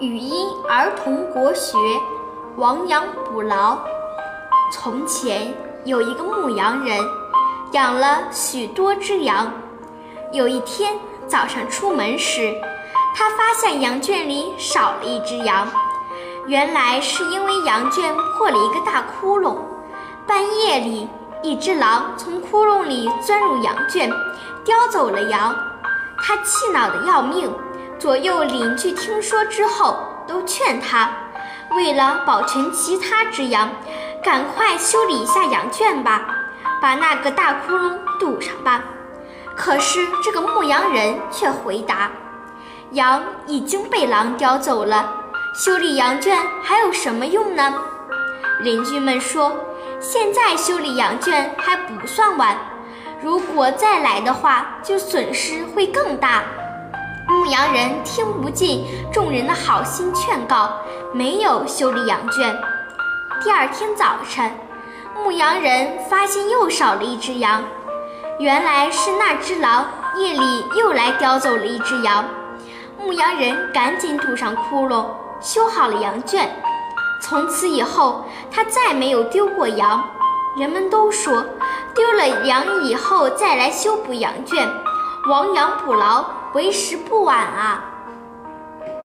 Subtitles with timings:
[0.00, 1.76] 语音儿童国学，
[2.56, 3.76] 亡羊补牢。
[4.72, 5.52] 从前
[5.84, 6.98] 有一个牧羊人，
[7.72, 9.52] 养了许多只羊。
[10.32, 12.54] 有一天早上出门时，
[13.14, 15.68] 他发现羊圈里少了一只羊。
[16.46, 19.58] 原来是因为羊圈破了一个大窟窿。
[20.26, 21.06] 半夜里，
[21.42, 24.10] 一只狼从窟窿里钻入羊圈，
[24.64, 25.54] 叼走了羊。
[26.22, 27.52] 他气恼的要命。
[28.00, 31.10] 左右邻居听说之后，都劝他，
[31.72, 33.70] 为了保全其他只羊，
[34.24, 36.22] 赶快修理一下羊圈吧，
[36.80, 38.82] 把那个大窟窿堵上吧。
[39.54, 42.10] 可是这个牧羊人却回答
[42.92, 45.12] ：“羊已经被狼叼走了，
[45.54, 47.74] 修理羊圈还有什么用呢？”
[48.64, 49.54] 邻居们说
[50.00, 52.56] ：“现在修理羊圈还不算晚，
[53.22, 56.42] 如果再来的话，就损失会更大。”
[57.30, 60.68] 牧羊人听不进众人的好心劝告，
[61.12, 62.58] 没有修理羊圈。
[63.44, 64.50] 第二天早晨，
[65.14, 67.62] 牧羊人发现又少了一只羊，
[68.40, 69.86] 原来是那只狼
[70.16, 72.24] 夜里又来叼走了一只羊。
[72.98, 75.06] 牧羊人赶紧堵上窟窿，
[75.40, 76.50] 修好了羊圈。
[77.22, 80.04] 从此以后，他再没有丢过羊。
[80.58, 81.44] 人们都说，
[81.94, 84.68] 丢了羊以后再来修补羊圈，
[85.28, 86.24] 亡羊补牢。
[86.54, 87.89] 为时不晚啊！